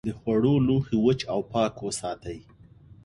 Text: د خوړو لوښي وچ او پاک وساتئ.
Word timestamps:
د 0.07 0.09
خوړو 0.19 0.53
لوښي 0.67 0.97
وچ 1.05 1.19
او 1.33 1.39
پاک 1.53 1.73
وساتئ. 1.85 2.39